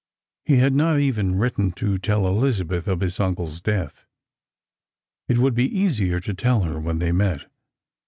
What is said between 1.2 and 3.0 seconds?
written to tell Elizabeth